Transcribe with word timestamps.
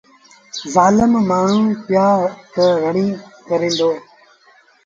زآلم 0.73 1.11
مآڻهوٚݩ 1.29 1.79
ٻيآݩ 1.85 2.21
تي 2.53 2.65
رڙيٚن 2.83 3.09
ڪريدو۔ 3.47 3.91